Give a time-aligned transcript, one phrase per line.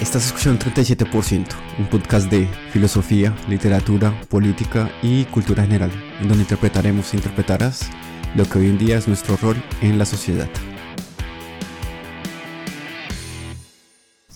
[0.00, 1.46] Estás escuchando 37%,
[1.78, 7.88] un podcast de filosofía, literatura, política y cultura general, en donde interpretaremos e interpretarás
[8.36, 10.50] lo que hoy en día es nuestro rol en la sociedad.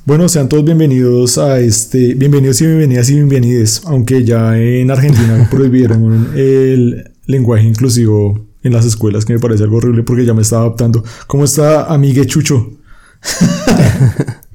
[0.06, 5.46] Bueno, sean todos bienvenidos a este, bienvenidos y bienvenidas y bienvenides, aunque ya en Argentina
[5.50, 10.40] prohibieron el lenguaje inclusivo en las escuelas, que me parece algo horrible porque ya me
[10.40, 11.04] estaba adaptando.
[11.26, 12.78] ¿Cómo está, amigue Chucho?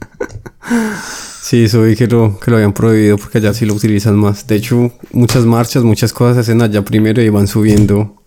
[1.42, 4.48] Sí, eso vi que lo, que lo habían prohibido porque allá sí lo utilizan más.
[4.48, 8.24] De hecho, muchas marchas, muchas cosas se hacen allá primero y van subiendo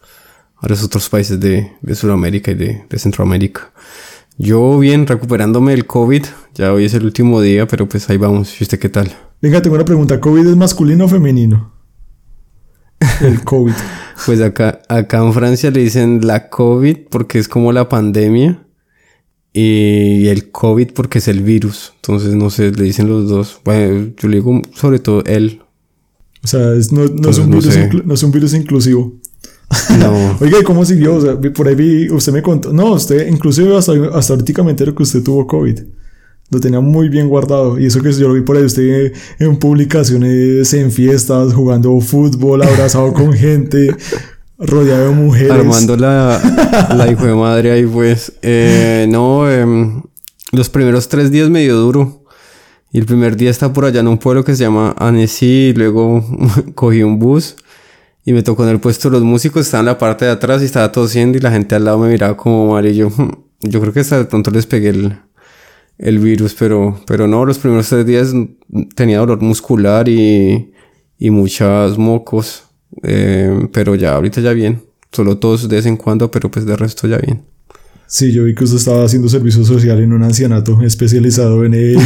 [0.56, 3.72] a los otros países de, de Sudamérica y de, de, Centroamérica.
[4.36, 6.24] Yo bien, recuperándome del COVID.
[6.54, 8.60] Ya hoy es el último día, pero pues ahí vamos.
[8.60, 9.12] ¿Y usted qué tal?
[9.42, 10.20] Venga, tengo una pregunta.
[10.20, 11.72] ¿COVID es masculino o femenino?
[13.20, 13.74] El COVID.
[14.26, 18.62] pues acá, acá en Francia le dicen la COVID porque es como la pandemia
[19.60, 21.92] y el COVID porque es el virus.
[21.96, 23.60] Entonces, no sé, le dicen los dos.
[23.64, 25.62] Bueno, yo le digo sobre todo él.
[26.44, 29.14] O sea, no, es un virus no, es un virus inclusivo.
[29.98, 30.36] No.
[30.40, 31.16] Oiga, ¿cómo siguió?
[31.16, 32.72] O sea, por ahí vi, usted me contó.
[32.72, 35.80] No, usted, inclusive hasta, hasta ahorita me entero que usted tuvo COVID.
[36.50, 37.80] Lo tenía muy bien guardado.
[37.80, 42.62] Y eso que yo lo vi por ahí, usted en publicaciones, en fiestas, jugando fútbol,
[42.62, 43.92] abrazado con gente
[44.58, 45.52] rodeado de mujeres.
[45.52, 48.32] Armando la, la hijo de madre ahí, pues.
[48.42, 50.02] Eh, no, em,
[50.52, 52.24] los primeros tres días medio duro.
[52.90, 55.68] Y el primer día está por allá en un pueblo que se llama Annecy.
[55.68, 56.24] Y luego
[56.74, 57.56] cogí un bus.
[58.24, 59.66] Y me tocó en el puesto los músicos.
[59.66, 61.38] Estaban en la parte de atrás y estaba tosiendo.
[61.38, 62.86] Y la gente al lado me miraba como mal.
[62.86, 65.18] Y yo, hmm, yo creo que hasta de pronto les pegué el,
[65.98, 66.54] el virus.
[66.54, 68.32] Pero, pero no, los primeros tres días
[68.94, 70.72] tenía dolor muscular y,
[71.18, 72.67] y muchas mocos.
[73.02, 74.82] Eh, pero ya, ahorita ya bien.
[75.12, 77.42] Solo todos de vez en cuando, pero pues de resto ya bien.
[78.06, 81.98] Sí, yo vi que usted estaba haciendo servicio social en un ancianato especializado en, en,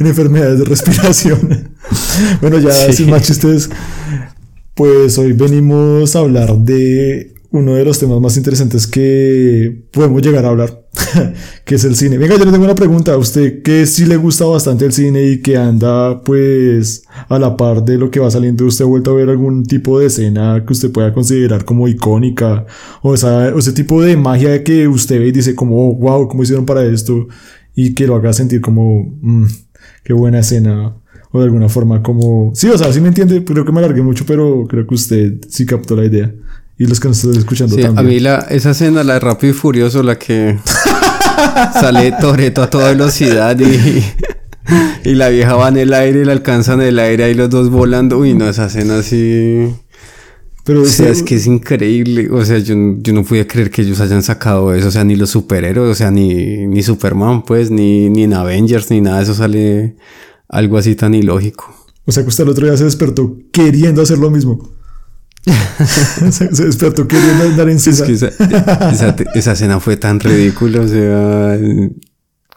[0.00, 1.70] enfermedades de respiración.
[2.40, 3.68] bueno, ya sin más chistes,
[4.74, 10.46] pues hoy venimos a hablar de uno de los temas más interesantes que podemos llegar
[10.46, 10.85] a hablar,
[11.64, 12.18] que es el cine.
[12.18, 15.22] Venga, yo le tengo una pregunta a usted, que si le gusta bastante el cine
[15.24, 19.12] y que anda pues a la par de lo que va saliendo, ¿usted ha vuelto
[19.12, 22.66] a ver algún tipo de escena que usted pueda considerar como icónica?
[23.02, 26.66] O, esa, ese tipo de magia que usted ve y dice como, wow, ¿cómo hicieron
[26.66, 27.28] para esto?
[27.74, 29.46] Y que lo haga sentir como, mmm,
[30.02, 30.96] qué buena escena.
[31.32, 32.52] O de alguna forma como...
[32.54, 35.34] Sí, o sea, sí me entiende, creo que me alargué mucho, pero creo que usted
[35.48, 36.32] sí captó la idea.
[36.78, 38.06] Y los que nos están escuchando sí, también.
[38.06, 40.58] A mí la, esa escena, la de Rápido y Furioso, la que
[41.72, 44.02] sale Toreto a toda velocidad y,
[45.08, 47.50] y la vieja va en el aire y la alcanzan en el aire ahí los
[47.50, 48.18] dos volando.
[48.18, 49.68] Uy, no, esa escena así...
[50.64, 52.28] Pero o sea, es que es increíble.
[52.28, 54.88] O sea, yo, yo no podía creer que ellos hayan sacado eso.
[54.88, 58.90] O sea, ni los superhéroes, o sea, ni, ni Superman, pues, ni, ni en Avengers,
[58.90, 59.94] ni nada de eso sale
[60.48, 61.72] algo así tan ilógico.
[62.04, 64.75] O sea, que usted el otro día se despertó queriendo hacer lo mismo.
[66.30, 67.76] se, despertó queriendo andar en.
[67.76, 68.32] Es que esa,
[69.34, 71.56] esa, escena fue tan ridícula, o sea,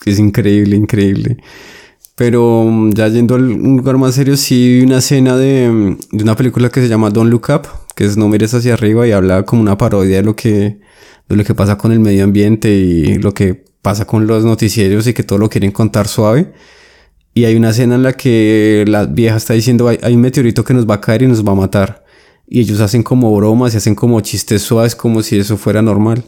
[0.06, 1.38] es increíble, increíble.
[2.16, 6.18] Pero mm, ya yendo a un lugar más serio, sí vi una escena de, mm,
[6.18, 9.08] de, una película que se llama Don't Look Up, que es No mires hacia arriba
[9.08, 10.80] y habla como una parodia de lo que,
[11.30, 15.06] de lo que pasa con el medio ambiente y lo que pasa con los noticieros
[15.08, 16.54] y que todo lo quieren contar suave.
[17.36, 20.64] Y hay una escena en la que la vieja está diciendo hay, hay un meteorito
[20.64, 22.09] que nos va a caer y nos va a matar
[22.50, 26.24] y ellos hacen como bromas y hacen como chistes suaves como si eso fuera normal.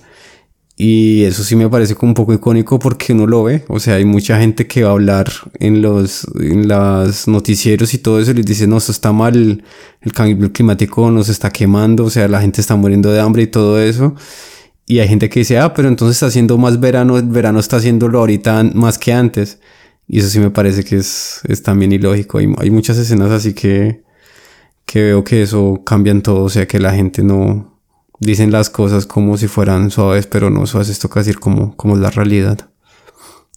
[0.78, 3.66] Y eso sí me parece como un poco icónico porque uno lo ve.
[3.68, 5.28] O sea, hay mucha gente que va a hablar
[5.60, 9.64] en los en las noticieros y todo eso y les dice, no, esto está mal,
[10.02, 13.48] el cambio climático nos está quemando, o sea, la gente está muriendo de hambre y
[13.48, 14.16] todo eso.
[14.86, 17.78] Y hay gente que dice, ah, pero entonces está haciendo más verano, el verano está
[17.78, 19.60] haciéndolo ahorita más que antes.
[20.08, 22.40] Y eso sí me parece que es, es también ilógico.
[22.40, 24.04] Hay, hay muchas escenas así que,
[24.92, 27.80] que veo que eso cambia en todo, o sea que la gente no
[28.20, 31.96] dicen las cosas como si fueran suaves, pero no suaves, esto casi decir como, como
[31.96, 32.70] la realidad.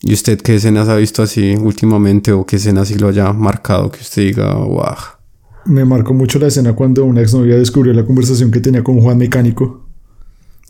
[0.00, 3.90] ¿Y usted qué escenas ha visto así últimamente o qué escenas sí lo haya marcado
[3.90, 4.94] que usted diga, wow?
[5.64, 9.18] Me marcó mucho la escena cuando una exnovia descubrió la conversación que tenía con Juan
[9.18, 9.83] Mecánico.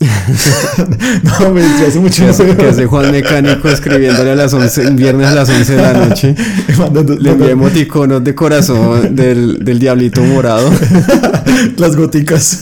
[1.39, 5.49] no, me hace mucho que hace, Juan Mecánico escribiéndole a las 11, viernes a las
[5.49, 6.35] 11 de la noche.
[7.19, 10.69] Le envié emoticonos de corazón del, del diablito morado.
[11.77, 12.61] las goticas.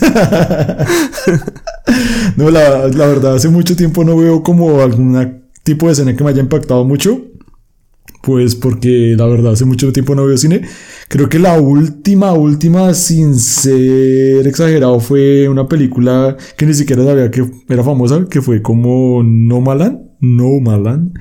[2.36, 6.24] no, la, la verdad, hace mucho tiempo no veo como algún tipo de escena que
[6.24, 7.20] me haya impactado mucho.
[8.24, 10.62] Pues porque la verdad hace mucho tiempo no veo cine.
[11.08, 17.30] Creo que la última, última, sin ser exagerado, fue una película que ni siquiera sabía
[17.30, 21.12] que era famosa, que fue como No Malan, No Malan,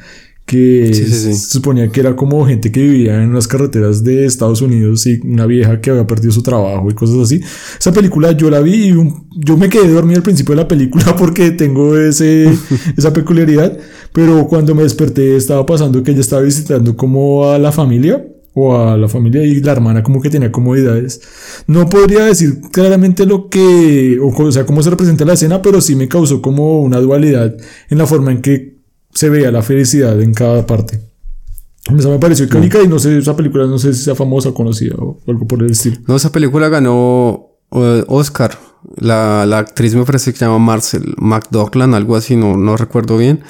[0.53, 5.07] que se suponía que era como gente que vivía en las carreteras de Estados Unidos
[5.07, 7.41] y una vieja que había perdido su trabajo y cosas así.
[7.79, 11.15] Esa película yo la vi y yo me quedé dormido al principio de la película
[11.17, 12.51] porque tengo ese,
[12.97, 13.77] esa peculiaridad,
[14.11, 18.23] pero cuando me desperté estaba pasando que ella estaba visitando como a la familia
[18.53, 21.21] o a la familia y la hermana como que tenía comodidades.
[21.65, 25.95] No podría decir claramente lo que, o, sea, cómo se representa la escena, pero sí
[25.95, 27.55] me causó como una dualidad
[27.89, 28.72] en la forma en que
[29.13, 30.99] se veía la felicidad en cada parte.
[31.97, 34.53] Esa me pareció icónica y no sé, esa película no sé si sea famosa o
[34.53, 35.97] conocida o algo por el estilo.
[36.07, 38.57] No, esa película ganó eh, Oscar.
[38.97, 43.17] La, la, actriz me parece que se llama Marcel McDouglan, algo así, no, no recuerdo
[43.17, 43.41] bien.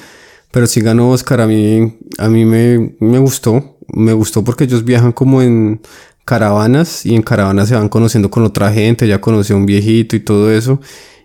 [0.50, 4.84] Pero sí ganó Oscar, a mí, a mí me, me gustó me gustó porque ellos
[4.84, 5.80] viajan como en
[6.24, 10.16] caravanas y en caravanas se van conociendo con otra gente, ya conoció a un viejito
[10.16, 10.80] y todo eso.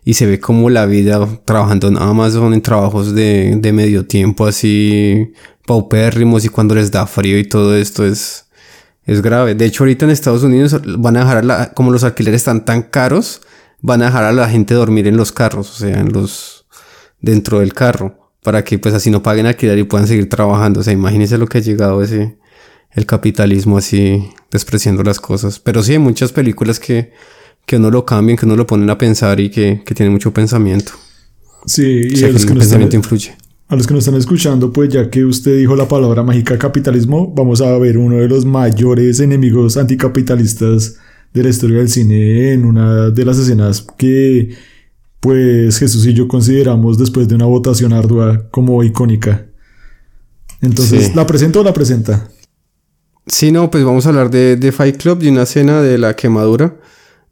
[0.09, 4.47] Y se ve como la vida trabajando en Amazon en trabajos de, de medio tiempo
[4.47, 5.33] así
[5.67, 8.47] paupérrimos y cuando les da frío y todo esto es,
[9.05, 9.53] es grave.
[9.53, 12.65] De hecho ahorita en Estados Unidos van a dejar a la, como los alquileres están
[12.65, 13.41] tan caros,
[13.81, 16.65] van a dejar a la gente dormir en los carros, o sea, en los,
[17.21, 20.79] dentro del carro, para que pues así no paguen alquiler y puedan seguir trabajando.
[20.79, 22.39] O sea, imagínense lo que ha llegado ese,
[22.93, 25.59] el capitalismo así despreciando las cosas.
[25.59, 27.13] Pero sí hay muchas películas que,
[27.69, 30.33] que uno lo cambian, que uno lo ponen a pensar y que, que tienen mucho
[30.33, 30.93] pensamiento.
[31.67, 33.37] Sí, y a los que pensamiento influye.
[33.67, 37.31] A los que nos están escuchando, pues ya que usted dijo la palabra mágica capitalismo,
[37.31, 40.95] vamos a ver uno de los mayores enemigos anticapitalistas
[41.31, 44.49] de la historia del cine en una de las escenas que
[45.19, 49.45] pues Jesús y yo consideramos después de una votación ardua como icónica.
[50.59, 52.29] Entonces, ¿la presento o la presenta?
[53.27, 56.15] Sí, no, pues vamos a hablar de, de Fight Club, de una escena de la
[56.15, 56.75] quemadura.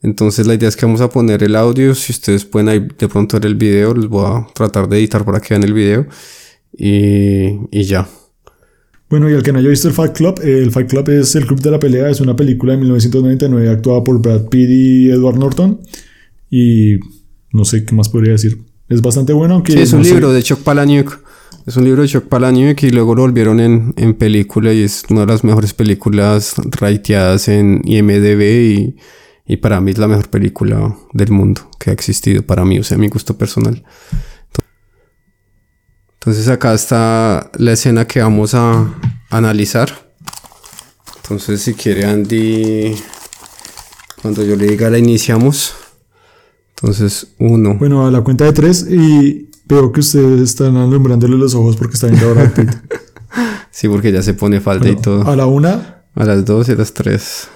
[0.02, 1.96] Entonces la idea es que vamos a poner el audio.
[1.96, 5.26] Si ustedes pueden ahí de pronto ver el video, les voy a tratar de editar
[5.26, 6.06] para que vean el video.
[6.78, 8.08] Y, y ya.
[9.10, 11.46] Bueno, y al que no haya visto el Fight Club, el Fight Club es el
[11.46, 15.38] Club de la Pelea, es una película de 1999 actuada por Brad Pitt y Edward
[15.38, 15.80] Norton.
[16.50, 16.98] Y
[17.52, 18.58] no sé qué más podría decir.
[18.90, 19.74] Es bastante bueno, aunque...
[19.74, 21.22] Sí, es un libro de Chuck Palahniuk.
[21.66, 25.04] Es un libro de Chuck Palahniuk y luego lo volvieron en, en película y es
[25.10, 28.96] una de las mejores películas rateadas en IMDB y,
[29.48, 32.84] y para mí es la mejor película del mundo que ha existido para mí, o
[32.84, 33.84] sea, mi gusto personal.
[36.14, 38.94] Entonces acá está la escena que vamos a
[39.30, 40.12] analizar.
[41.24, 42.96] Entonces si quiere Andy,
[44.22, 45.74] cuando yo le diga la iniciamos.
[46.76, 47.76] Entonces uno.
[47.76, 51.96] Bueno, a la cuenta de tres y Veo que ustedes están alumbrándole los ojos porque
[51.96, 52.54] está viendo ahora
[53.72, 55.28] sí, porque ya se pone falta y todo.
[55.28, 56.06] A la una.
[56.16, 57.50] A las dos y a las tres.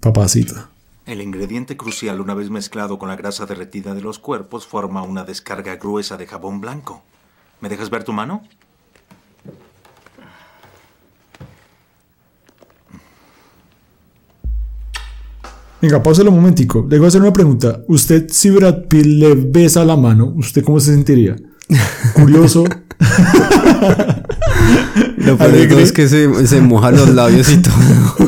[0.00, 0.70] Papacita.
[1.08, 5.24] El ingrediente crucial, una vez mezclado con la grasa derretida de los cuerpos, forma una
[5.24, 7.02] descarga gruesa de jabón blanco.
[7.62, 8.42] ¿Me dejas ver tu mano?
[15.80, 16.86] Venga, pausalo un momentico.
[16.86, 17.80] Le voy a hacer una pregunta.
[17.88, 21.36] Usted, si Brad Pitt le besa la mano, ¿usted cómo se sentiría?
[22.12, 22.64] curioso.
[25.16, 28.27] Lo peor es que se, se mojan los labios y todo.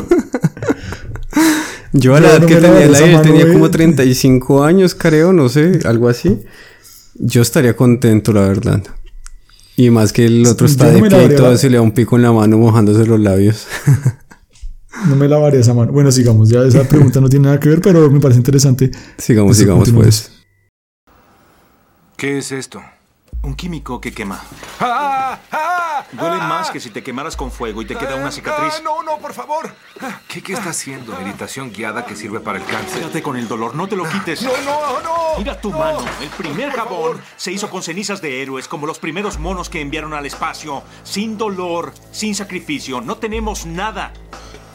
[1.93, 5.79] Yo a la edad que tenía el aire tenía como 35 años, creo, no sé,
[5.85, 6.39] algo así.
[7.15, 8.81] Yo estaría contento, la verdad.
[9.75, 12.15] Y más que el otro está de pie y todo, se le da un pico
[12.15, 13.67] en la mano mojándose los labios.
[15.09, 15.91] no me lavaría esa mano.
[15.91, 16.49] Bueno, sigamos.
[16.49, 18.91] Ya esa pregunta no tiene nada que ver, pero me parece interesante.
[19.17, 20.31] Sigamos, sigamos, pues.
[22.15, 22.81] ¿Qué es esto?
[23.43, 24.39] Un químico que quema.
[24.79, 25.39] ¡Ah!
[25.51, 26.05] ¡Ah!
[26.11, 26.47] Duele ¡Ah!
[26.47, 28.73] más que si te quemaras con fuego y te queda una ah, cicatriz.
[28.77, 28.81] ¡Ah!
[28.83, 29.73] no, no, por favor.
[30.27, 31.17] ¿Qué, qué está haciendo?
[31.19, 32.99] Meditación guiada que sirve para el cáncer.
[32.99, 34.43] Quédate con el dolor, no te lo quites.
[34.43, 35.37] No, no, no.
[35.39, 36.05] Mira tu mano.
[36.21, 40.13] El primer jabón se hizo con cenizas de héroes, como los primeros monos que enviaron
[40.13, 40.83] al espacio.
[41.03, 43.01] Sin dolor, sin sacrificio.
[43.01, 44.13] No tenemos nada.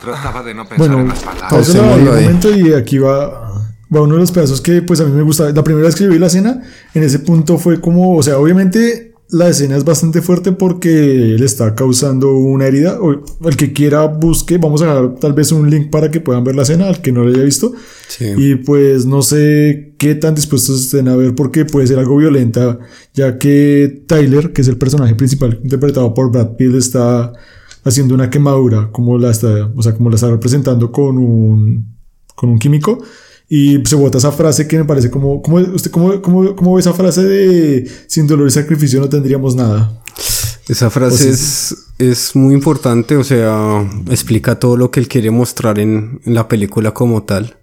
[0.00, 1.68] Trataba de no pensar en las palabras.
[1.68, 3.65] un momento y aquí va
[4.00, 6.04] bueno, uno de los pedazos que pues a mí me gusta, la primera vez que
[6.04, 6.62] yo vi la escena,
[6.94, 11.42] en ese punto fue como, o sea, obviamente la escena es bastante fuerte porque él
[11.42, 13.00] está causando una herida.
[13.00, 16.44] O, el que quiera busque, vamos a dar tal vez un link para que puedan
[16.44, 17.72] ver la escena, al que no lo haya visto.
[18.20, 22.78] Y pues no sé qué tan dispuestos estén a ver porque puede ser algo violenta,
[23.14, 27.32] ya que Tyler, que es el personaje principal interpretado por Brad Pitt, está
[27.84, 31.96] haciendo una quemadura, como la está, o sea, como la está representando con un,
[32.34, 33.02] con un químico.
[33.48, 36.80] Y se vota esa frase que me parece como, como ¿usted cómo, cómo, cómo ve
[36.80, 40.02] esa frase de sin dolor y sacrificio no tendríamos nada?
[40.68, 45.78] Esa frase es, es muy importante, o sea, explica todo lo que él quiere mostrar
[45.78, 47.56] en, en la película como tal.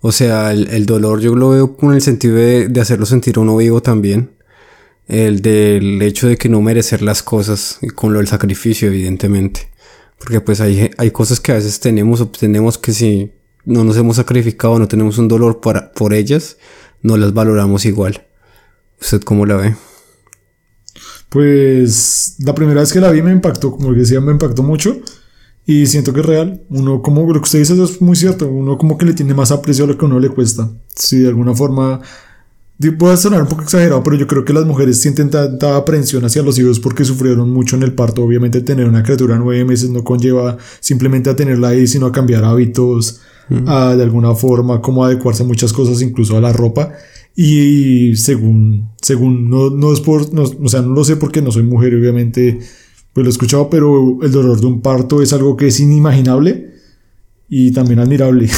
[0.00, 3.38] O sea, el, el, dolor yo lo veo con el sentido de, de hacerlo sentir
[3.38, 4.30] uno vivo también.
[5.08, 9.68] el del hecho de que no merecer las cosas, y con lo del sacrificio, evidentemente.
[10.18, 13.32] Porque pues hay, hay cosas que a veces tenemos, obtenemos que si
[13.68, 16.56] no nos hemos sacrificado, no tenemos un dolor para, por ellas,
[17.02, 18.24] no las valoramos igual.
[19.00, 19.76] ¿Usted cómo la ve?
[21.28, 24.96] Pues la primera vez que la vi me impactó, como decía, me impactó mucho.
[25.66, 26.62] Y siento que es real.
[26.70, 28.48] Uno, como lo que usted dice, es muy cierto.
[28.48, 30.70] Uno, como que le tiene más aprecio a lo que uno le cuesta.
[30.94, 32.00] Si de alguna forma.
[32.96, 36.44] Puede sonar un poco exagerado, pero yo creo que las mujeres sienten tanta aprensión hacia
[36.44, 38.22] los hijos porque sufrieron mucho en el parto.
[38.22, 42.44] Obviamente, tener una criatura nueve meses no conlleva simplemente a tenerla ahí, sino a cambiar
[42.44, 43.20] hábitos,
[43.66, 46.92] a de alguna forma, como adecuarse a muchas cosas, incluso a la ropa.
[47.34, 51.52] Y según, según, no, no es por, no, o sea, no lo sé porque no
[51.52, 52.58] soy mujer, obviamente,
[53.12, 56.70] pues lo he escuchado, pero el dolor de un parto es algo que es inimaginable
[57.48, 58.48] y también admirable.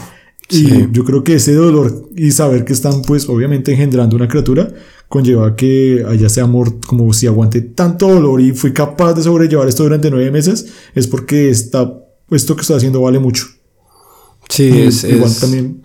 [0.50, 4.72] y yo creo que ese dolor y saber que están, pues, obviamente engendrando una criatura,
[5.08, 9.68] conlleva que haya ese amor, como si aguante tanto dolor y fui capaz de sobrellevar
[9.68, 11.92] esto durante nueve meses, es porque está,
[12.30, 13.46] esto que estoy haciendo vale mucho.
[14.50, 15.82] Sí, es, igual también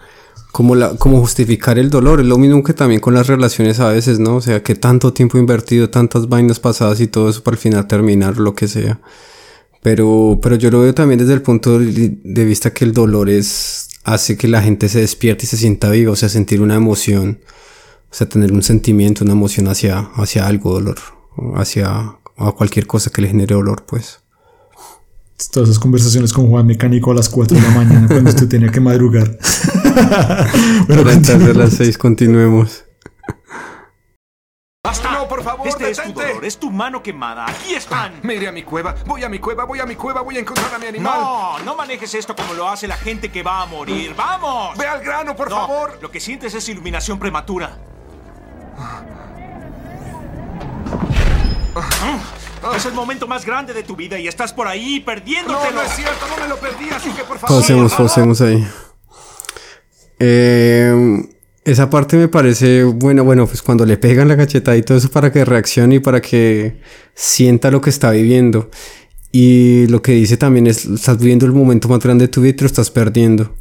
[0.51, 2.19] como, la, como justificar el dolor.
[2.19, 4.37] Es lo mismo que también con las relaciones a veces, ¿no?
[4.37, 7.87] O sea, que tanto tiempo invertido, tantas vainas pasadas y todo eso para al final
[7.87, 8.99] terminar lo que sea.
[9.81, 13.89] Pero, pero yo lo veo también desde el punto de vista que el dolor es,
[14.03, 17.39] hace que la gente se despierte y se sienta viva, o sea, sentir una emoción,
[18.09, 20.97] o sea, tener un sentimiento, una emoción hacia, hacia algo, dolor,
[21.55, 24.21] hacia a cualquier cosa que le genere dolor, pues
[25.51, 28.71] todas esas conversaciones con Juan Mecánico a las 4 de la mañana cuando usted tenía
[28.71, 29.37] que madrugar.
[30.87, 32.85] bueno, a las 6 continuemos.
[34.83, 35.11] ¡Basta!
[35.11, 37.49] No, por favor, este es tu dolor, es tu mano quemada.
[37.49, 38.19] Aquí están.
[38.23, 40.73] Mire a mi cueva, voy a mi cueva, voy a mi cueva, voy a encontrar
[40.73, 41.19] a mi animal.
[41.19, 44.13] No, no manejes esto como lo hace la gente que va a morir.
[44.15, 44.77] ¡Vamos!
[44.77, 45.97] Ve al grano, por favor.
[46.01, 47.77] Lo que sientes es iluminación prematura.
[52.73, 55.71] Es el momento más grande de tu vida y estás por ahí perdiéndotelo.
[55.71, 57.57] No, no es cierto, no me lo perdí, así que por favor.
[57.57, 58.65] Pausemos, pausemos ahí.
[60.19, 61.27] Eh,
[61.63, 63.21] esa parte me parece buena.
[63.21, 66.21] Bueno, pues cuando le pegan la cacheta y todo eso para que reaccione y para
[66.21, 66.79] que
[67.13, 68.69] sienta lo que está viviendo.
[69.31, 72.51] Y lo que dice también es, estás viviendo el momento más grande de tu vida
[72.51, 73.53] y te lo estás perdiendo.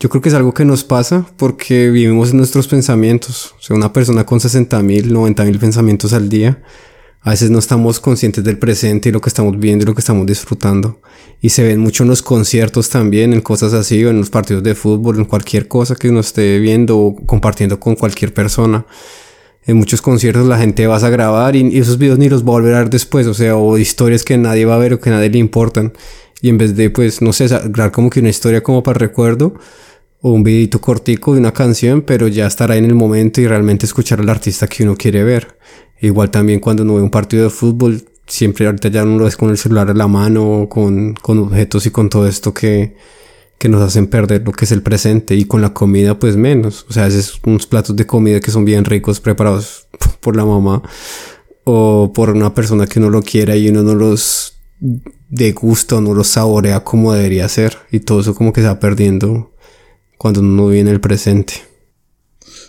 [0.00, 3.54] Yo creo que es algo que nos pasa porque vivimos en nuestros pensamientos.
[3.58, 6.62] O sea, una persona con 60 mil, 90 mil pensamientos al día
[7.28, 10.00] a veces no estamos conscientes del presente y lo que estamos viendo y lo que
[10.00, 10.98] estamos disfrutando.
[11.42, 14.62] Y se ven mucho en los conciertos también, en cosas así, o en los partidos
[14.62, 18.86] de fútbol, en cualquier cosa que uno esté viendo o compartiendo con cualquier persona.
[19.66, 22.52] En muchos conciertos la gente va a grabar y, esos videos ni los va a
[22.52, 25.10] volver a ver después, o sea, o historias que nadie va a ver o que
[25.10, 25.92] a nadie le importan.
[26.40, 29.52] Y en vez de, pues, no sé, grabar como que una historia como para recuerdo,
[30.20, 33.46] o un videito cortico de una canción, pero ya estar ahí en el momento y
[33.46, 35.56] realmente escuchar al artista que uno quiere ver.
[36.00, 39.36] Igual también cuando uno ve un partido de fútbol, siempre ahorita ya uno lo ves
[39.36, 42.96] con el celular en la mano, con, con objetos y con todo esto que,
[43.58, 46.86] que nos hacen perder lo que es el presente y con la comida pues menos.
[46.88, 49.88] O sea, veces unos platos de comida que son bien ricos preparados
[50.20, 50.82] por la mamá
[51.64, 54.54] o por una persona que uno lo quiera y uno no los
[55.28, 59.50] degusta no los saborea como debería ser y todo eso como que se va perdiendo
[60.18, 61.54] cuando uno vive en el presente.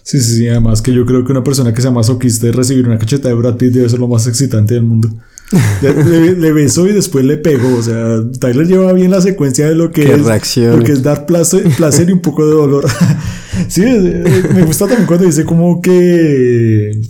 [0.04, 0.48] Sí, sí, sí.
[0.48, 3.34] Además que yo creo que una persona que sea masoquista de recibir una cacheta de
[3.34, 5.10] Brad Pitt debe ser lo más excitante del mundo.
[5.82, 7.76] le, besó y después le pegó.
[7.78, 11.26] O sea, Tyler lleva bien la secuencia de lo que, es, lo que es dar
[11.26, 12.86] placer, placer y un poco de dolor.
[13.68, 17.02] sí, me gusta también cuando dice como que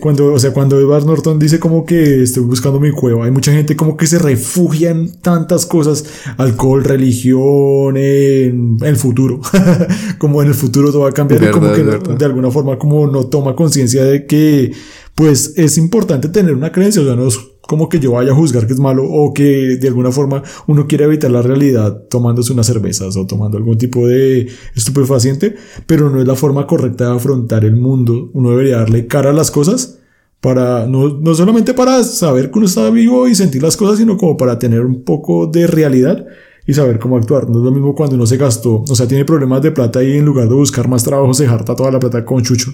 [0.00, 3.24] cuando, o sea, cuando Edward Norton dice como que estoy buscando mi cueva.
[3.24, 6.04] Hay mucha gente como que se refugia en tantas cosas,
[6.36, 9.40] alcohol, religión, en, el futuro.
[10.18, 13.06] como en el futuro todo va a cambiar y como que de alguna forma como
[13.06, 14.72] no toma conciencia de que
[15.14, 18.34] pues es importante tener una creencia, o sea, no es como que yo vaya a
[18.34, 22.52] juzgar que es malo o que de alguna forma uno quiere evitar la realidad tomándose
[22.52, 25.54] unas cervezas o tomando algún tipo de estupefaciente,
[25.86, 28.30] pero no es la forma correcta de afrontar el mundo.
[28.32, 29.98] Uno debería darle cara a las cosas
[30.40, 34.16] para no, no solamente para saber que uno está vivo y sentir las cosas, sino
[34.16, 36.24] como para tener un poco de realidad
[36.66, 37.48] y saber cómo actuar.
[37.48, 40.16] No es lo mismo cuando uno se gastó, o sea, tiene problemas de plata y
[40.18, 42.72] en lugar de buscar más trabajo se jarta toda la plata con chucho.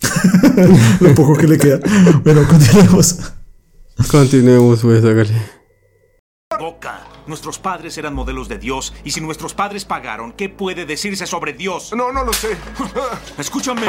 [1.00, 1.80] lo poco que le queda.
[2.22, 3.18] Bueno, continuemos.
[4.06, 5.58] Continuemos, pues, hágale.
[6.58, 7.00] Boca.
[7.26, 11.52] Nuestros padres eran modelos de Dios y si nuestros padres pagaron, ¿qué puede decirse sobre
[11.52, 11.92] Dios?
[11.94, 12.56] No, no lo sé.
[13.38, 13.86] Escúchame.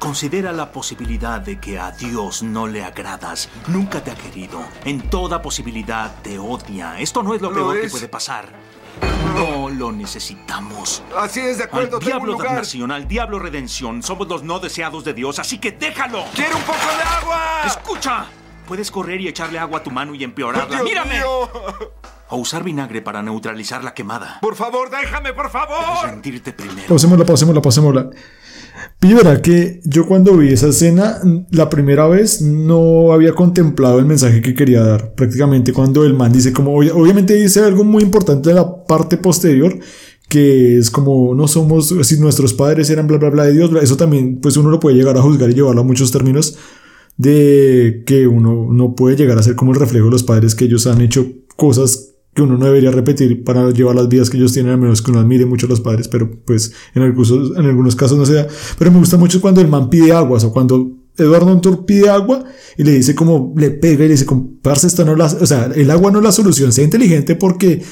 [0.00, 3.48] Considera la posibilidad de que a Dios no le agradas.
[3.68, 4.60] Nunca te ha querido.
[4.84, 6.98] En toda posibilidad te odia.
[6.98, 8.52] Esto no es lo, peor que puede pasar.
[9.34, 11.02] No lo necesitamos.
[11.16, 12.48] Así es, de Al acuerdo, tengo un diablo lugar.
[12.48, 14.02] damnación, al diablo redención.
[14.02, 16.24] Somos los no deseados de Dios, así que déjalo.
[16.34, 17.62] ¡Quiero un poco de agua!
[17.66, 18.26] ¡Escucha!
[18.68, 20.68] Puedes correr y echarle agua a tu mano y empeorarla.
[20.76, 21.14] ¡Dios ¡Mírame!
[21.14, 21.26] mío!
[22.30, 24.38] O usar vinagre para neutralizar la quemada.
[24.42, 26.06] Por favor, déjame, por Debes favor.
[26.10, 26.86] rendirte primero.
[26.86, 28.10] Pausémosla, pausémosla, pausémosla.
[29.00, 31.18] Pillo verá que yo cuando vi esa escena,
[31.50, 35.14] la primera vez no había contemplado el mensaje que quería dar.
[35.14, 39.16] Prácticamente cuando el man dice como, obvia- obviamente dice algo muy importante de la parte
[39.16, 39.78] posterior,
[40.28, 43.80] que es como no somos, si nuestros padres eran bla bla bla de Dios, bla,
[43.80, 46.58] eso también pues uno lo puede llegar a juzgar y llevarlo a muchos términos
[47.18, 50.64] de que uno no puede llegar a ser como el reflejo de los padres que
[50.64, 54.52] ellos han hecho cosas que uno no debería repetir para llevar las vidas que ellos
[54.52, 57.66] tienen, a menos que uno admire mucho a los padres, pero pues en algunos, en
[57.66, 58.46] algunos casos no se da.
[58.78, 62.44] Pero me gusta mucho cuando el man pide agua, o cuando Eduardo Antor pide agua
[62.76, 65.70] y le dice como, le pega y le dice, comparse esta no la, o sea,
[65.74, 67.82] el agua no es la solución, sea inteligente porque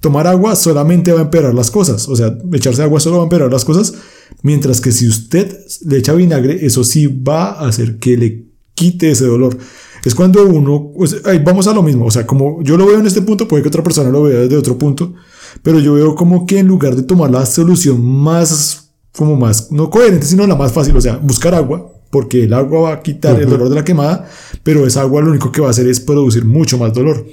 [0.00, 2.08] tomar agua solamente va a empeorar las cosas.
[2.08, 3.94] O sea, echarse agua solo va a empeorar las cosas.
[4.42, 9.10] Mientras que si usted le echa vinagre, eso sí va a hacer que le quite
[9.10, 9.56] ese dolor.
[10.04, 12.06] Es cuando uno, pues, ahí vamos a lo mismo.
[12.06, 14.40] O sea, como yo lo veo en este punto, puede que otra persona lo vea
[14.40, 15.14] desde otro punto.
[15.62, 19.90] Pero yo veo como que en lugar de tomar la solución más, como más, no
[19.90, 23.40] coherente, sino la más fácil, o sea, buscar agua, porque el agua va a quitar
[23.40, 24.28] el dolor de la quemada,
[24.62, 27.26] pero esa agua lo único que va a hacer es producir mucho más dolor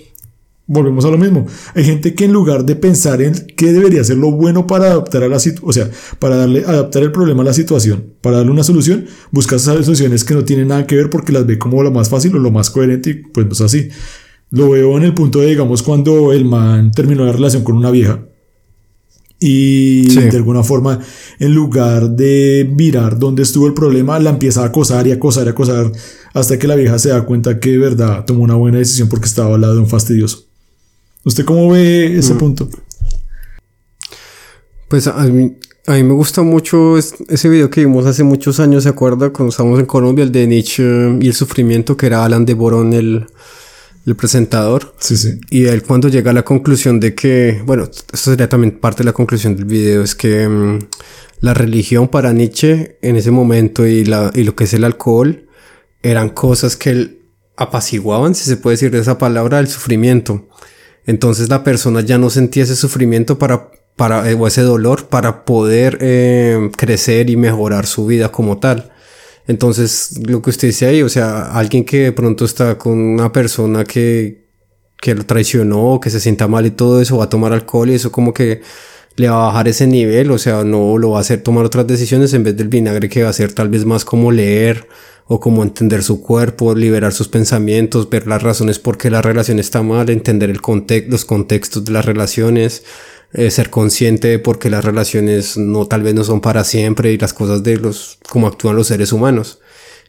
[0.65, 1.45] volvemos a lo mismo.
[1.75, 5.23] Hay gente que en lugar de pensar en qué debería ser lo bueno para adaptar
[5.23, 5.89] a la situación, o sea,
[6.19, 10.23] para darle, adaptar el problema a la situación, para darle una solución, busca esas soluciones
[10.23, 12.51] que no tienen nada que ver porque las ve como lo más fácil o lo
[12.51, 13.89] más coherente y pues no es así.
[14.51, 17.89] Lo veo en el punto de, digamos, cuando el man terminó la relación con una
[17.91, 18.23] vieja
[19.39, 20.19] y Sí.
[20.21, 20.99] de alguna forma,
[21.39, 25.49] en lugar de mirar dónde estuvo el problema, la empieza a acosar y acosar y
[25.49, 25.91] acosar
[26.33, 29.25] hasta que la vieja se da cuenta que de verdad tomó una buena decisión porque
[29.25, 30.45] estaba al lado de un fastidioso.
[31.25, 32.69] ¿Usted cómo ve ese punto?
[34.89, 38.59] Pues a mí, a mí me gusta mucho es- ese video que vimos hace muchos
[38.59, 39.29] años, ¿se acuerda?
[39.31, 40.83] Cuando estábamos en Colombia, el de Nietzsche
[41.21, 43.25] y el sufrimiento, que era Alan de Borón, el,
[44.05, 44.93] el presentador.
[44.99, 45.39] Sí, sí.
[45.49, 49.05] Y él cuando llega a la conclusión de que, bueno, eso sería también parte de
[49.05, 50.79] la conclusión del video, es que mm,
[51.39, 55.47] la religión para Nietzsche en ese momento y, la, y lo que es el alcohol
[56.03, 57.19] eran cosas que él
[57.55, 60.47] apaciguaban, si se puede decir de esa palabra, el sufrimiento.
[61.05, 65.45] Entonces la persona ya no sentía ese sufrimiento para, para, eh, o ese dolor para
[65.45, 68.91] poder eh, crecer y mejorar su vida como tal.
[69.45, 73.31] Entonces, lo que usted dice ahí, o sea, alguien que de pronto está con una
[73.33, 74.45] persona que,
[75.01, 77.95] que lo traicionó, que se sienta mal y todo eso, va a tomar alcohol y
[77.95, 78.61] eso como que
[79.15, 81.85] le va a bajar ese nivel, o sea, no lo va a hacer tomar otras
[81.85, 84.87] decisiones en vez del vinagre que va a ser tal vez más como leer
[85.33, 89.57] o como entender su cuerpo, liberar sus pensamientos, ver las razones por qué la relación
[89.57, 92.83] está mal, entender el context, los contextos de las relaciones,
[93.33, 97.11] eh, ser consciente de por qué las relaciones no tal vez no son para siempre
[97.11, 99.59] y las cosas de los cómo actúan los seres humanos.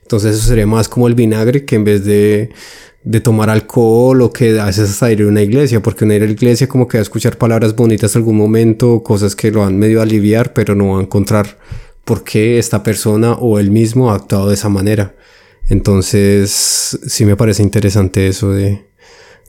[0.03, 2.51] Entonces eso sería más como el vinagre que en vez de,
[3.03, 6.23] de tomar alcohol o que a veces hasta ir a una iglesia, porque uno ir
[6.23, 9.51] a la iglesia como que va a escuchar palabras bonitas en algún momento, cosas que
[9.51, 11.57] lo van medio a aliviar, pero no va a encontrar
[12.05, 15.15] por qué esta persona o él mismo ha actuado de esa manera.
[15.69, 18.85] Entonces sí me parece interesante eso de,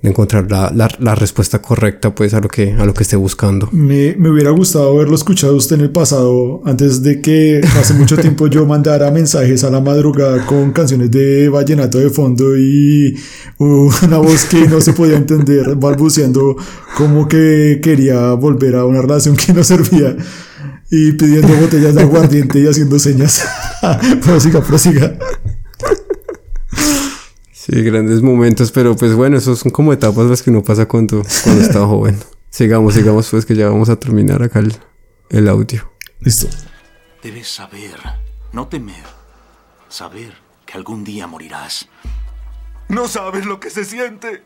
[0.01, 3.69] encontrar la, respuesta correcta pues a lo que, a lo que esté buscando.
[3.71, 8.15] Me, me hubiera gustado haberlo escuchado usted en el pasado, antes de que hace mucho
[8.17, 13.17] tiempo yo mandara mensajes a la madrugada con canciones de vallenato de fondo y
[13.57, 16.55] una voz que no se podía entender, balbuceando
[16.95, 20.15] como que quería volver a una relación que no servía
[20.97, 23.45] y pidiendo botellas de aguardiente y haciendo señas.
[24.23, 25.17] prosiga, prosiga.
[27.51, 31.21] Sí, grandes momentos, pero pues bueno, esos son como etapas las que uno pasa cuando,
[31.43, 32.17] cuando está joven.
[32.49, 34.73] Sigamos, sigamos pues que ya vamos a terminar acá el,
[35.29, 35.91] el audio.
[36.21, 36.47] Listo.
[37.21, 37.99] Debes saber,
[38.53, 39.03] no temer,
[39.89, 40.33] saber
[40.65, 41.89] que algún día morirás.
[42.87, 44.43] No sabes lo que se siente.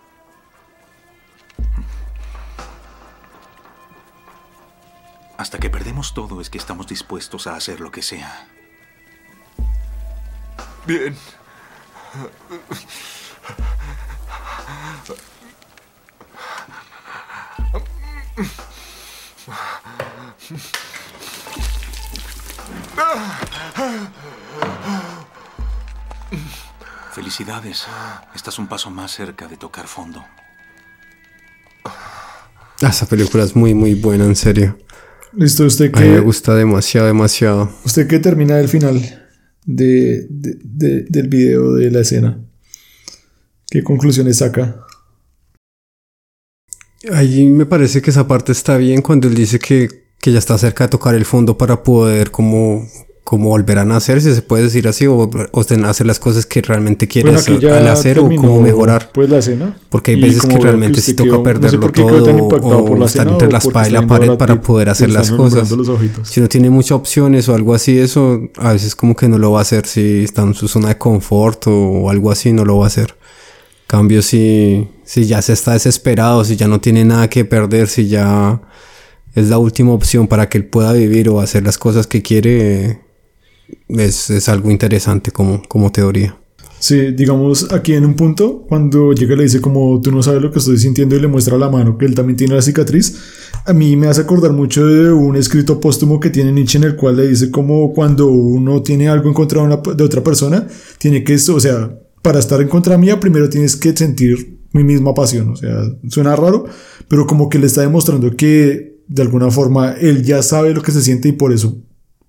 [5.40, 8.46] Hasta que perdemos todo es que estamos dispuestos a hacer lo que sea.
[10.86, 11.16] Bien.
[27.14, 27.88] Felicidades.
[28.36, 30.22] Estás un paso más cerca de tocar fondo.
[31.86, 34.78] Ah, esa película es muy, muy buena, en serio.
[35.34, 37.70] Listo, usted A mí me que, gusta demasiado, demasiado.
[37.86, 39.00] usted que termina el final
[39.66, 42.40] de, de- de- del video de la escena.
[43.70, 44.82] ¿Qué conclusiones saca?
[47.14, 49.88] Ahí me parece que esa parte está bien cuando él dice que,
[50.20, 52.88] que ya está cerca de tocar el fondo para poder como
[53.30, 56.64] como volverán a hacer, si se puede decir así, o, o hacer las cosas que
[56.64, 59.12] realmente quieres al hacer o como mejorar.
[59.14, 59.78] Pues la escena.
[59.90, 63.92] Porque hay veces que realmente sí toca perderlo todo o estar entre la espada y
[63.92, 65.72] la pared para poder hacer las cosas.
[66.24, 69.52] Si no tiene muchas opciones o algo así, eso a veces como que no lo
[69.52, 72.80] va a hacer si está en su zona de confort o algo así, no lo
[72.80, 73.16] va a hacer.
[73.86, 78.08] Cambio si, si ya se está desesperado, si ya no tiene nada que perder, si
[78.08, 78.60] ya
[79.36, 83.08] es la última opción para que él pueda vivir o hacer las cosas que quiere
[83.88, 86.38] es, es algo interesante como, como teoría.
[86.80, 90.50] Sí, digamos aquí en un punto, cuando llega le dice como tú no sabes lo
[90.50, 93.18] que estoy sintiendo y le muestra la mano que él también tiene la cicatriz,
[93.66, 96.96] a mí me hace acordar mucho de un escrito póstumo que tiene Nietzsche en el
[96.96, 101.36] cual le dice como cuando uno tiene algo en contra de, otra persona, tiene que,
[101.36, 105.56] o sea, para estar en contra mía primero tienes que sentir mi misma pasión, o
[105.58, 106.66] sea, suena raro,
[107.10, 110.94] pero como que le está demostrando que de alguna forma él ya sabe lo que
[110.94, 111.78] se siente y por eso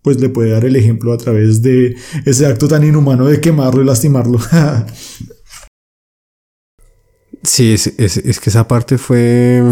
[0.03, 3.83] pues le puede dar el ejemplo a través de ese acto tan inhumano de quemarlo
[3.83, 4.39] y lastimarlo.
[7.43, 9.63] sí, es, es, que esa parte fue...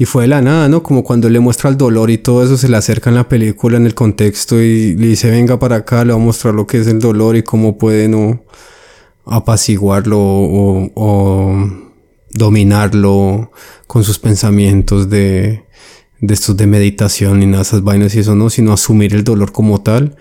[0.00, 0.84] Y fue de la nada, ¿no?
[0.84, 3.78] Como cuando le muestra el dolor y todo eso, se le acerca en la película,
[3.78, 6.78] en el contexto, y le dice, venga para acá, le va a mostrar lo que
[6.78, 8.44] es el dolor y cómo puede no
[9.26, 11.68] apaciguarlo o
[12.30, 13.50] dominarlo
[13.88, 15.64] con sus pensamientos de,
[16.20, 19.24] de estos de meditación ni nada de esas vainas y eso no, sino asumir el
[19.24, 20.16] dolor como tal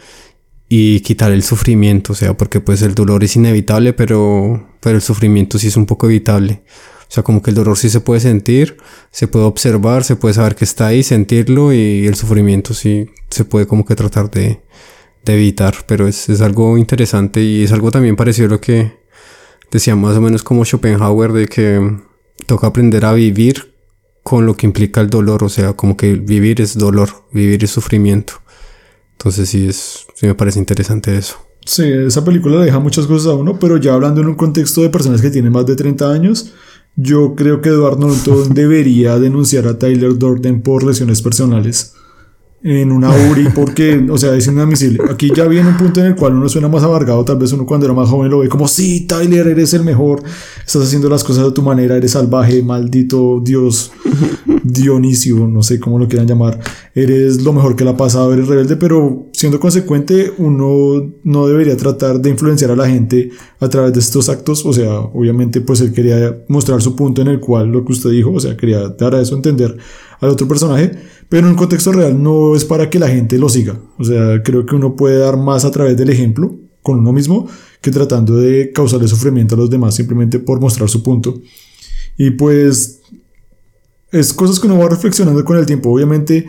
[0.69, 5.01] y quitar el sufrimiento, o sea, porque pues el dolor es inevitable, pero, pero el
[5.01, 6.63] sufrimiento sí es un poco evitable.
[7.09, 8.75] O sea, como que el dolor sí se puede sentir,
[9.11, 13.45] se puede observar, se puede saber que está ahí, sentirlo y el sufrimiento sí se
[13.45, 14.61] puede como que tratar de,
[15.23, 18.91] de evitar, pero es, es algo interesante y es algo también parecido a lo que
[19.71, 21.97] decía más o menos como Schopenhauer de que
[22.45, 23.76] toca aprender a vivir
[24.27, 27.71] con lo que implica el dolor, o sea, como que vivir es dolor, vivir es
[27.71, 28.33] sufrimiento.
[29.13, 31.37] Entonces sí, es, sí me parece interesante eso.
[31.65, 34.89] Sí, esa película deja muchas cosas a uno, pero ya hablando en un contexto de
[34.89, 36.51] personas que tienen más de 30 años,
[36.97, 41.93] yo creo que Edward Norton debería denunciar a Tyler Durden por lesiones personales
[42.69, 44.99] en una URI porque, o sea, es inadmisible.
[45.09, 47.65] Aquí ya viene un punto en el cual uno suena más amargado, tal vez uno
[47.65, 50.21] cuando era más joven lo ve como, sí, Tyler, eres el mejor,
[50.65, 53.91] estás haciendo las cosas de tu manera, eres salvaje, maldito Dios,
[54.63, 56.59] Dionisio, no sé cómo lo quieran llamar,
[56.93, 61.77] eres lo mejor que le ha pasado, eres rebelde, pero siendo consecuente, uno no debería
[61.77, 65.79] tratar de influenciar a la gente a través de estos actos, o sea, obviamente pues
[65.79, 68.89] él quería mostrar su punto en el cual lo que usted dijo, o sea, quería
[68.89, 69.77] dar a eso entender
[70.19, 70.91] al otro personaje,
[71.29, 73.79] pero en contexto real no es para que la gente lo siga.
[73.97, 77.47] O sea, creo que uno puede dar más a través del ejemplo con uno mismo
[77.81, 81.41] que tratando de causarle sufrimiento a los demás simplemente por mostrar su punto.
[82.17, 83.01] Y pues
[84.11, 85.91] es cosas que uno va reflexionando con el tiempo.
[85.91, 86.47] Obviamente,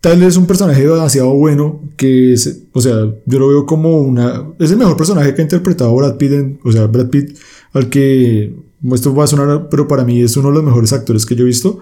[0.00, 4.44] tal es un personaje demasiado bueno que, es, o sea, yo lo veo como una...
[4.58, 7.38] Es el mejor personaje que ha interpretado Brad Pitt, o sea, Brad Pitt,
[7.72, 8.54] al que...
[8.94, 11.42] Esto va a sonar, pero para mí es uno de los mejores actores que yo
[11.42, 11.80] he visto.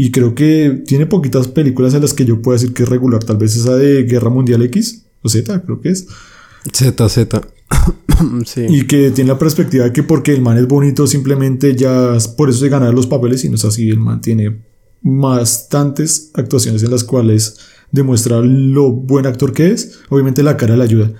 [0.00, 3.24] Y creo que tiene poquitas películas en las que yo puedo decir que es regular.
[3.24, 6.06] Tal vez esa de Guerra Mundial X o Z, creo que es.
[6.72, 7.40] Z, Z.
[8.46, 8.66] sí.
[8.68, 12.48] Y que tiene la perspectiva de que porque el man es bonito, simplemente ya por
[12.48, 13.44] eso se gana los papeles.
[13.44, 13.88] Y no es así.
[13.88, 14.62] El man tiene
[15.02, 17.58] bastantes actuaciones en las cuales
[17.90, 19.98] demuestra lo buen actor que es.
[20.10, 21.12] Obviamente la cara le ayuda.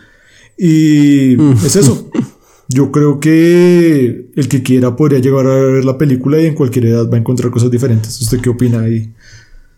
[0.57, 1.33] Y
[1.67, 2.09] es eso.
[2.69, 6.87] Yo creo que el que quiera podría llegar a ver la película y en cualquier
[6.87, 8.21] edad va a encontrar cosas diferentes.
[8.21, 9.11] ¿Usted qué opina ahí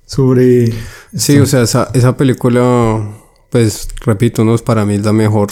[0.05, 0.73] sobre...
[1.15, 3.17] Sí, o sea, esa, esa, película,
[3.49, 5.51] pues repito, no es para mí la mejor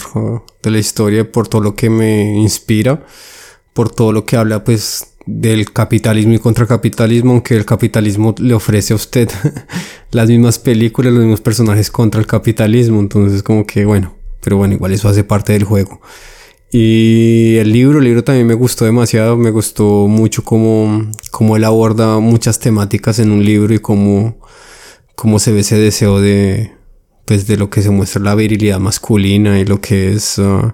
[0.61, 3.05] de la historia por todo lo que me inspira,
[3.71, 8.91] por todo lo que habla pues del capitalismo y contracapitalismo, aunque el capitalismo le ofrece
[8.91, 9.29] a usted
[10.11, 14.73] las mismas películas, los mismos personajes contra el capitalismo, entonces como que bueno, pero bueno,
[14.73, 16.01] igual eso hace parte del juego.
[16.71, 21.63] Y el libro, el libro también me gustó demasiado, me gustó mucho cómo, cómo él
[21.63, 24.39] aborda muchas temáticas en un libro y cómo,
[25.15, 26.71] cómo se ve ese deseo de,
[27.25, 30.73] pues de lo que se muestra la virilidad masculina y lo que es uh,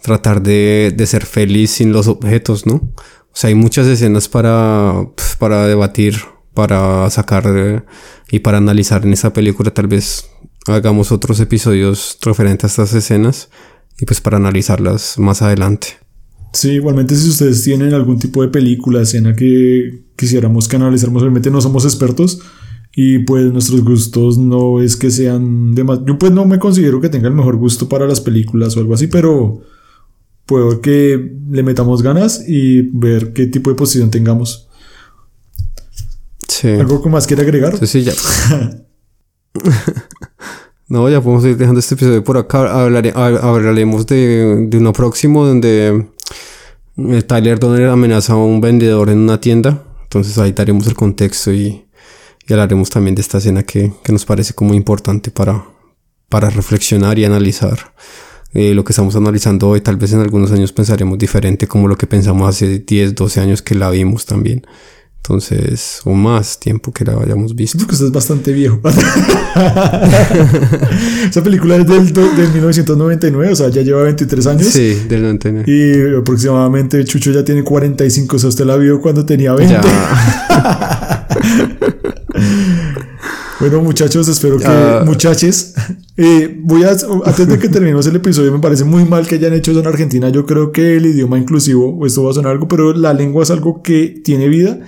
[0.00, 2.74] tratar de, de, ser feliz sin los objetos, ¿no?
[2.74, 6.20] O sea, hay muchas escenas para, pues, para debatir,
[6.54, 7.82] para sacar eh,
[8.30, 9.74] y para analizar en esta película.
[9.74, 10.30] Tal vez
[10.68, 13.50] hagamos otros episodios referentes a estas escenas
[13.98, 15.88] y pues para analizarlas más adelante.
[16.52, 21.50] Sí, igualmente si ustedes tienen algún tipo de película, escena que quisiéramos que analizáramos, obviamente
[21.50, 22.40] no somos expertos
[22.94, 26.00] y pues nuestros gustos no es que sean de más...
[26.06, 28.94] Yo pues no me considero que tenga el mejor gusto para las películas o algo
[28.94, 29.60] así, pero
[30.46, 34.68] puedo que le metamos ganas y ver qué tipo de posición tengamos.
[36.48, 36.68] Sí.
[36.68, 37.74] ¿Algo que más quiere agregar?
[37.74, 38.14] Entonces sí, ya.
[40.88, 42.60] no, ya podemos ir dejando este episodio por acá.
[42.86, 46.06] Hablare- hab- hablaremos de, de uno próximo donde
[46.96, 49.82] eh, Tyler Donner amenaza a un vendedor en una tienda.
[50.04, 51.84] Entonces ahí daremos el contexto y,
[52.46, 55.64] y hablaremos también de esta escena que, que nos parece como importante para,
[56.28, 57.92] para reflexionar y analizar
[58.54, 59.80] eh, lo que estamos analizando hoy.
[59.80, 63.60] Tal vez en algunos años pensaremos diferente como lo que pensamos hace 10, 12 años
[63.62, 64.64] que la vimos también.
[65.26, 67.76] Entonces, o más tiempo que la hayamos visto.
[67.76, 68.78] Siento que usted es bastante viejo.
[71.28, 74.68] Esa película es del, del 1999, o sea, ya lleva 23 años.
[74.68, 75.64] Sí, del 99.
[75.66, 79.74] Y aproximadamente Chucho ya tiene 45, o sea, usted la vio cuando tenía 20.
[79.74, 81.26] Ya.
[83.58, 84.66] Bueno, muchachos, espero que.
[84.66, 85.02] Ah.
[85.06, 85.72] Muchaches,
[86.18, 86.90] eh, voy a.
[86.90, 89.86] Antes de que terminemos el episodio, me parece muy mal que hayan hecho eso en
[89.86, 90.28] Argentina.
[90.28, 93.50] Yo creo que el idioma inclusivo, esto va a sonar algo, pero la lengua es
[93.50, 94.78] algo que tiene vida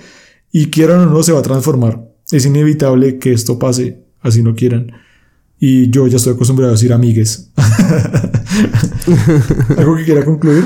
[0.51, 2.05] y quieran o no, se va a transformar.
[2.31, 4.91] Es inevitable que esto pase, así no quieran.
[5.59, 7.51] Y yo ya estoy acostumbrado a decir amigues.
[9.77, 10.65] ¿Algo que quiera concluir?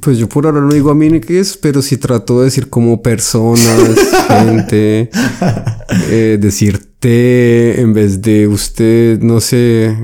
[0.00, 3.60] Pues yo por ahora no digo amigues, pero sí trato de decir como personas,
[4.28, 5.10] gente,
[6.08, 9.94] eh, decirte en vez de usted, no sé,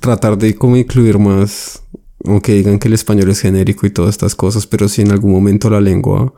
[0.00, 1.79] tratar de como incluir más,
[2.24, 5.32] aunque digan que el español es genérico y todas estas cosas, pero si en algún
[5.32, 6.34] momento la lengua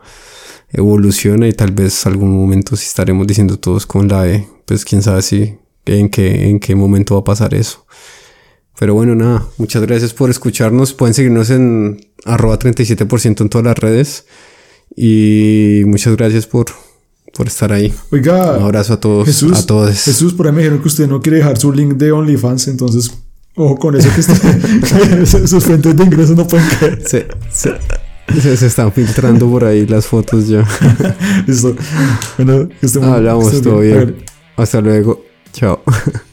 [0.69, 5.01] evoluciona y tal vez algún momento si estaremos diciendo todos con la E, pues quién
[5.01, 7.85] sabe si en qué, en qué momento va a pasar eso.
[8.79, 10.93] Pero bueno, nada, muchas gracias por escucharnos.
[10.93, 14.25] Pueden seguirnos en arroba 37% en todas las redes.
[14.95, 16.65] Y muchas gracias por,
[17.33, 17.93] por estar ahí.
[18.11, 18.57] Oiga.
[18.57, 19.25] Un abrazo a todos.
[19.25, 20.03] Jesús, a todos.
[20.03, 23.11] Jesús, por ahí me dijeron que usted no quiere dejar su link de OnlyFans, entonces,
[23.55, 27.01] ojo con eso que usted- sus fuentes de ingresos no pueden caer.
[27.05, 30.65] Se, se- se- están filtrando por ahí las fotos ya.
[31.47, 31.75] Listo.
[32.37, 34.15] Bueno, que que Hablamos todo bien.
[34.57, 35.21] Hasta luego.
[35.51, 35.81] Chao.